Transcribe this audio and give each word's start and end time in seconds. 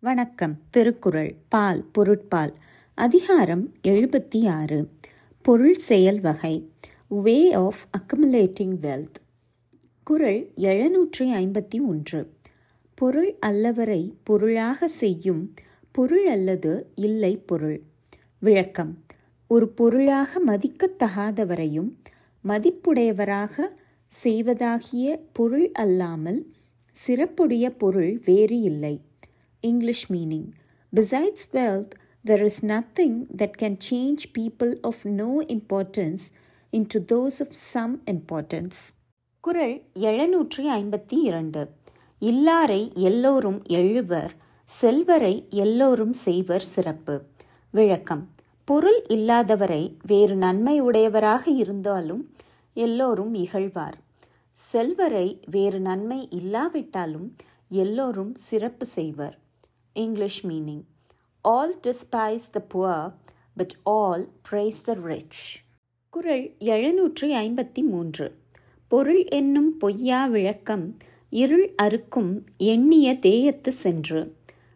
வணக்கம். 0.00 0.58
திருக்குறள் 0.70 1.34
பால் 1.48 1.84
பொருட்பால். 1.92 2.54
அதிகாரம் 2.94 3.72
எழுபத்தி 3.88 4.48
ஆறு 4.48 4.88
பொருள் 5.42 5.74
செயல் 5.74 6.20
வகை. 6.20 6.70
வே 7.08 7.52
ஆஃப் 7.52 7.78
அக்குமுலேட்டிங் 7.98 8.76
வெல்த் 8.82 9.18
குறள் 10.04 10.50
எழுநூற்றி 10.56 11.18
ஐம்பத்தி 11.18 11.80
ஒன்று. 11.86 12.32
பொருள் 12.94 13.36
அல்லவரை 13.40 14.14
பொருளாக 14.22 14.88
செய்யும் 14.88 15.54
பொருள் 15.90 16.26
அல்லது 16.26 16.90
இல்லை 16.94 17.36
பொருள். 17.36 17.82
விளக்கம். 18.38 19.04
ஒரு 19.46 19.68
பொருளாக 19.68 20.40
மதிக்கத்தகாதவரையும் 20.46 21.92
மதிப்புடையவராக 22.44 23.68
செய்வதாகிய 24.24 25.20
பொருள் 25.32 25.72
அல்லாமல் 25.72 26.46
சிறப்புடைய 27.06 27.78
பொருள் 27.78 28.22
வேறு 28.24 28.60
இல்லை. 28.60 29.00
English 29.60 30.12
meaning. 30.12 30.50
Besides 30.96 31.36
wealth, 31.52 31.90
there 32.26 32.48
is 32.48 32.62
nothing 32.62 33.26
that 33.36 33.50
can 33.62 33.76
change 33.90 34.16
people 34.38 34.82
of 34.82 34.94
no 35.04 35.46
importance 35.46 36.18
into 36.72 37.04
those 37.12 37.40
of 37.40 37.46
some 37.74 37.98
importance. 38.06 38.96
குரல் 39.40 39.82
எழுநூற்றி 39.94 40.56
ஐம்பத்தி 40.56 41.22
இரண்டு. 41.22 41.68
இல்லாரை 42.20 42.94
எல்லோரும் 42.94 43.62
எழுவர் 43.66 44.32
செல்வரை 44.64 45.46
எல்லோரும் 45.50 46.12
செய்வர் 46.12 46.62
சிறப்பு. 46.62 47.22
விளக்கம். 47.70 48.28
பொருள் 48.64 49.04
இல்லாதவரை 49.08 49.94
வேறு 50.06 50.36
நன்மை 50.36 50.80
உடையவராக 50.80 51.50
இருந்தாலும் 51.50 52.34
எல்லோரும் 52.74 53.34
இகழ்வார். 53.34 53.98
செல்வரை 54.54 55.40
வேறு 55.46 55.80
நன்மை 55.80 56.28
இல்லாவிட்டாலும் 56.30 57.36
எல்லோரும் 57.68 58.34
சிறப்பு 58.34 58.86
செய்வர். 58.86 59.38
English 59.98 60.38
meaning. 60.44 60.80
All 61.44 61.70
despise 61.82 62.46
the 62.48 62.62
poor, 62.66 62.98
but 63.56 63.72
all 63.86 64.20
praise 64.42 64.80
the 64.82 64.96
rich. 65.10 65.38
குரல் 66.12 66.44
எழுநூற்றி 66.68 67.28
ஐம்பத்தி 67.40 67.82
மூன்று 67.84 68.26
பொருள் 68.90 69.22
என்னும் 69.30 69.70
பொய்யா 69.78 70.20
விளக்கம் 70.26 70.86
இருள் 71.32 71.66
அறுக்கும் 71.82 72.30
எண்ணிய 72.66 73.08
தேயத்து 73.20 73.72
சென்று 73.82 74.20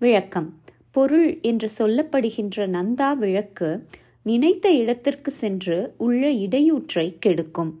விளக்கம் 0.00 0.50
பொருள் 0.90 1.30
என்று 1.42 1.68
சொல்லப்படுகின்ற 1.78 2.66
நந்தா 2.74 3.10
விளக்கு 3.16 3.70
நினைத்த 4.26 4.66
இடத்திற்கு 4.72 5.30
சென்று 5.34 5.78
உள்ள 5.98 6.24
இடையூற்றை 6.46 7.06
கெடுக்கும் 7.26 7.72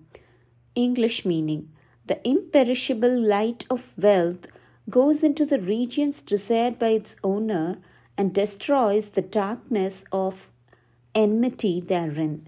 English 0.76 1.22
meaning 1.28 1.64
the 2.06 2.16
imperishable 2.32 3.16
light 3.28 3.64
of 3.68 3.88
wealth 4.00 4.46
goes 4.92 5.22
into 5.22 5.50
the 5.50 5.58
regions 5.58 6.12
desired 6.30 6.76
by 6.76 6.92
its 6.94 7.26
owner 7.26 7.78
and 8.16 8.38
destroys 8.38 9.02
the 9.14 9.24
darkness 9.36 9.90
of 10.10 10.34
enmity 11.18 11.82
therein. 11.84 12.38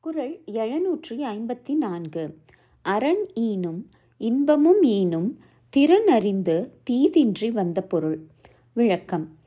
குரல் 0.00 0.42
எழுநூற்றி 0.46 1.08
ஐம்பத்தி 1.08 1.74
நான்கு. 1.74 2.38
அரண் 2.82 3.26
ஈனும் 3.34 3.86
இன்பமும் 4.16 4.82
ஈனும் 4.82 5.36
திறன் 5.68 6.06
அறிந்து 6.06 6.72
தீதின்றி 6.90 7.50
வந்த 7.50 7.82
பொருள். 7.82 8.26
விளக்கம். 8.72 9.38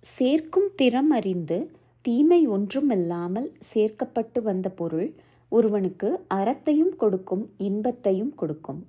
சேர்க்கும் 0.00 0.70
திறம் 0.74 1.10
அறிந்து 1.10 1.70
தீமை 2.00 2.46
ஒன்றுமில்லாமல் 2.46 3.52
சேர்க்கப்பட்டு 3.74 4.42
வந்த 4.42 4.68
பொருள் 4.68 5.14
ஒருவனுக்கு 5.48 6.24
அறத்தையும் 6.34 6.96
கொடுக்கும் 6.96 7.50
இன்பத்தையும் 7.56 8.34
கொடுக்கும். 8.34 8.86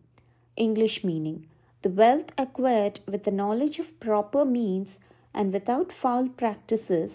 English 0.53 1.05
meaning. 1.05 1.41
The 1.85 1.93
wealth 1.95 2.27
acquired 2.41 2.93
with 3.11 3.25
the 3.25 3.31
knowledge 3.31 3.79
of 3.79 3.85
proper 4.05 4.45
means 4.45 4.87
and 5.33 5.55
without 5.55 5.85
foul 6.03 6.25
practices 6.41 7.09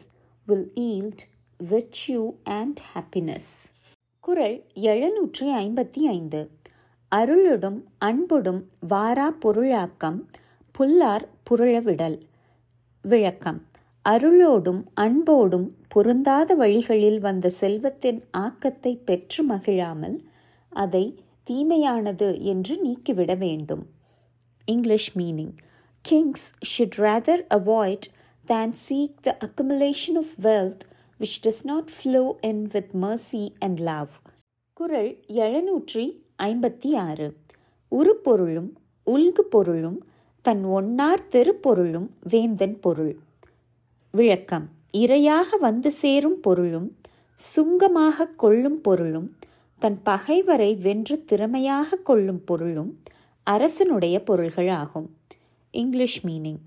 will 0.49 0.67
yield 0.75 1.19
virtue 1.71 2.35
and 2.45 2.81
happiness. 2.95 3.43
குரல் 4.21 4.65
எழுநூற்றி 4.75 5.43
ஐம்பத்தி 5.43 5.99
ஐந்து. 5.99 6.51
அருளுடும் 7.11 7.83
அன்புடும் 7.99 8.69
வாரா 8.89 9.35
பொருளாக்கம் 9.43 10.21
புல்லார் 10.79 11.27
புரளவிடல். 11.51 12.21
விளக்கம். 13.03 13.63
அருளோடும் 14.09 14.85
அன்போடும் 14.95 15.77
பொருந்தாத 15.89 16.55
வழிகளில் 16.55 17.19
வந்த 17.19 17.49
செல்வத்தின் 17.49 18.25
ஆக்கத்தை 18.31 18.97
பெற்று 18.97 19.45
மகிழாமல் 19.45 20.25
அதை 20.69 21.25
தீமையானது 21.51 22.41
என்று 22.41 22.77
நீக்கிவிட 22.77 23.35
வேண்டும். 23.35 24.01
English 24.69 25.15
meaning. 25.15 25.53
Kings 26.05 26.53
should 26.63 26.99
rather 26.99 27.45
avoid 27.51 28.09
than 28.47 28.73
seek 28.75 29.23
the 29.23 29.37
accumulation 29.41 30.17
of 30.17 30.39
wealth 30.39 30.83
which 31.21 31.41
does 31.41 31.65
not 31.65 31.91
flow 31.91 32.39
in 32.43 32.71
with 32.75 32.95
mercy 32.97 33.45
and 33.61 33.79
love. 33.81 34.13
குரல் 34.77 35.11
எழுநூற்றி 35.37 36.05
ஐம்பத்தி 36.43 36.91
ஆறு 37.01 37.27
உரு 37.93 38.15
பொருளும் 38.23 38.71
உல்கு 39.07 39.43
பொருளும் 39.51 39.99
தன் 40.45 40.63
ஒன்னார் 40.77 41.23
தெருப்பொருளும் 41.31 42.09
வேந்தன் 42.29 42.77
பொருள் 42.81 43.15
விளக்கம் 44.15 44.67
இரையாக 44.95 45.59
வந்து 45.59 45.91
சேரும் 46.01 46.39
பொருளும் 46.41 46.89
சுங்கமாக 47.41 48.27
கொள்ளும் 48.37 48.81
பொருளும் 48.81 49.29
தன் 49.83 49.99
பகைவரை 50.03 50.71
வென்று 50.77 51.17
திறமையாக 51.25 51.99
கொள்ளும் 52.09 52.43
பொருளும் 52.45 52.91
அரசனுடைய 53.43 54.23
பொருள்கள் 54.23 54.69
ஆகும். 54.69 55.17
English 55.71 56.27
meaning 56.27 56.59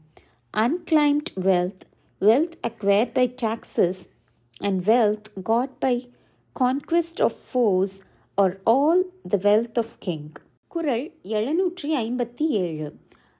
unclaimed 0.57 1.39
wealth 1.41 1.79
wealth 2.21 2.51
acquired 2.67 3.11
by 3.13 3.35
taxes 3.41 4.09
and 4.57 4.87
wealth 4.87 5.41
got 5.43 5.77
by 5.77 6.11
conquest 6.59 7.21
of 7.21 7.35
force 7.51 8.01
or 8.35 8.59
all 8.63 9.05
the 9.29 9.37
wealth 9.37 9.77
of 9.77 9.95
king 9.99 10.31
குரல் 10.67 11.13
எழுநூற்றி 11.23 11.95
ஐம்பத்தி 11.95 12.47
ஏழு. 12.47 12.95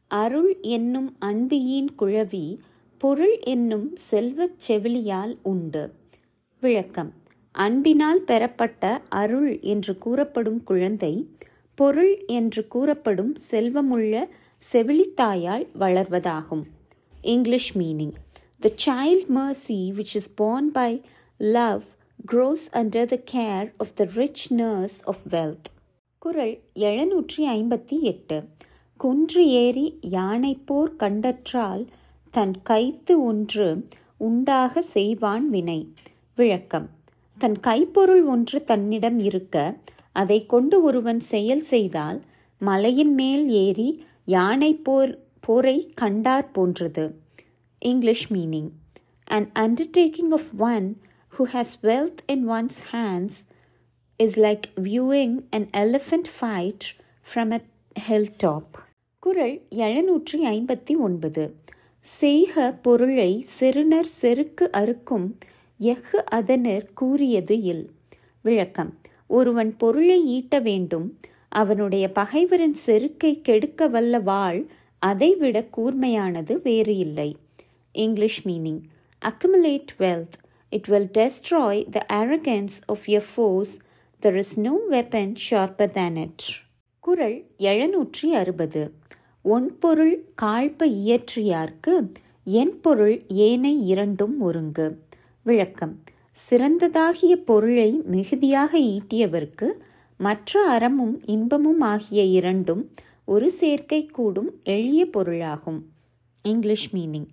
அருள் 0.07 0.57
என்னும் 0.62 1.16
அன்பியின் 1.22 1.88
குழவி 2.00 2.57
பொருள் 2.97 3.40
என்னும் 3.40 3.96
செல்வச் 3.96 4.72
செவிலியால் 4.72 5.38
உண்டு. 5.41 5.94
விளக்கம். 6.62 7.13
அன்பினால் 7.52 8.22
பெறப்பட்ட 8.22 9.02
அருள் 9.09 9.59
என்று 9.59 9.97
கூறப்படும் 9.97 10.63
குழந்தை 10.63 11.29
பொருள் 11.75 12.25
என்று 12.25 12.68
கூறப்படும் 12.68 13.36
செல்வமுள்ள 13.36 14.28
செவிலித்தாயால் 14.72 15.68
வளர்வதாகும். 15.80 16.63
English 17.22 17.78
meaning 17.78 18.13
the 18.59 18.72
child 18.86 19.25
mercy 19.36 19.91
which 19.97 20.14
is 20.14 20.34
born 20.35 20.72
by 20.72 21.02
love 21.38 21.81
grows 22.31 22.66
under 22.72 23.06
the 23.06 23.22
care 23.31 23.74
of 23.78 23.96
the 23.96 24.08
rich 24.16 24.53
nurse 24.53 25.02
of 25.03 25.25
wealth 25.30 25.68
குரல் 26.18 26.59
எழுநூற்றி 26.75 27.38
ஐம்பத்தி 27.38 28.00
எட்டு. 28.02 28.44
குன்று 28.97 29.47
ஏறி 29.47 29.97
யானை 30.02 30.59
போர் 30.66 30.96
கண்டற்றால் 30.96 31.85
தன் 32.31 32.62
கைத்து 32.64 33.24
ஒன்று 33.24 33.88
உண்டாக 34.18 34.81
செய்வான் 34.81 35.50
வினை. 35.50 35.94
விளக்கம். 36.35 36.90
தன் 37.38 37.59
கைப்பொருள் 37.59 38.25
ஒன்று 38.25 38.64
தன்னிடம் 38.64 39.19
இருக்க 39.19 39.78
அதை 40.22 40.40
கொண்டு 40.53 40.78
ஒருவன் 40.84 41.22
செயல் 41.34 41.64
செய்தால் 41.74 42.20
மலையின் 42.62 43.14
மேல் 43.14 43.46
ஏறி 43.64 43.90
யானை 44.34 44.72
போர் 44.88 45.14
போரை 45.46 45.78
கண்டார் 45.96 46.48
போன்றது. 46.52 47.06
English 47.81 48.28
meaning 48.34 48.70
and 49.36 49.50
undertaking 49.64 50.34
of 50.38 50.52
one 50.72 50.88
who 51.34 51.44
has 51.53 51.74
wealth 51.84 52.22
in 52.34 52.46
one's 52.50 52.80
hands 52.92 53.40
is 54.20 54.38
like 54.40 54.68
viewing 54.84 55.36
an 55.50 55.68
elephant 55.84 56.30
fight 56.38 56.88
from 57.30 57.53
a 57.58 57.62
hill 58.08 58.32
top 58.38 58.74
குரல் 59.24 59.56
எழுநூற்றி 59.84 60.40
ஐம்பத்தி 60.56 60.94
ஒன்பது 61.08 61.44
செய்க 62.06 62.56
பொருளை 62.86 63.32
செருணர் 63.59 64.09
செருக்கு 64.22 64.66
அறுக்கும் 64.72 65.28
எஃகு 65.79 66.20
அதனர் 66.32 66.85
கூறியது 66.94 67.56
இல். 67.72 67.85
விளக்கம். 68.46 68.91
ஒருவன் 69.27 69.77
பொருளை 69.77 70.25
ஈட்ட 70.25 70.59
வேண்டும். 70.59 71.19
அவனுடைய 71.49 72.11
பகைவரின் 72.11 72.73
செருக்கை 72.73 73.41
கெடுக்க 73.41 73.87
வல்ல 73.87 74.19
வாழ் 74.19 74.66
அதைவிட 74.99 75.67
கூர்மையானது 75.77 76.59
வேறு 76.63 76.97
இல்லை. 76.97 77.35
English 77.91 78.47
meaning 78.47 78.81
accumulate 79.22 79.93
wealth 79.99 80.37
it 80.69 80.85
will 80.85 81.09
destroy 81.13 81.89
the 81.89 82.05
arrogance 82.13 82.77
of 82.85 83.05
your 83.05 83.27
force 83.35 83.77
there 84.22 84.37
is 84.37 84.59
no 84.59 84.77
weapon 84.89 85.35
sharper 85.35 85.91
than 85.91 86.16
it 86.16 86.43
குரல் 86.99 87.45
எழுநூற்றி 87.57 88.25
அறுபது. 88.25 88.91
ஒன் 89.41 89.79
பொருள் 89.79 90.25
காழ்ப 90.41 90.85
இயற்றியார்க்கு 90.85 92.11
என் 92.43 92.81
பொருள் 92.81 93.23
ஏனை 93.27 93.87
இரண்டும் 93.87 94.39
ஒருங்கு. 94.39 94.87
விளக்கம் 95.41 95.99
சிறந்ததாகிய 96.51 97.36
பொருளை 97.45 98.01
மிகுதியாக 98.04 98.78
ஈட்டியவர்க்கு 98.78 99.68
மற்ற 100.16 100.68
அறமும் 100.68 101.21
இன்பமும் 101.24 101.80
ஆகிய 101.80 102.22
இரண்டும் 102.41 102.83
ஒரு 103.24 103.51
சேர்க்கை 103.51 104.07
கூடும் 104.07 104.51
எளிய 104.65 105.07
பொருளாகும் 105.07 105.80
English 106.45 106.84
meaning 106.92 107.27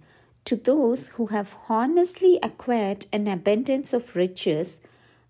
To 0.45 0.55
those 0.55 1.07
who 1.07 1.25
have 1.25 1.55
honestly 1.67 2.39
acquired 2.41 3.05
an 3.11 3.27
abundance 3.27 3.91
of 3.91 4.15
riches, 4.15 4.79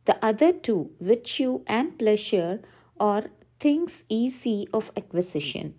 the 0.07 0.15
other 0.23 0.51
two, 0.51 0.91
virtue 1.01 1.61
and 1.67 1.97
pleasure, 1.97 2.61
are 2.99 3.23
things 3.61 4.03
easy 4.09 4.67
of 4.71 4.91
acquisition. 4.95 5.73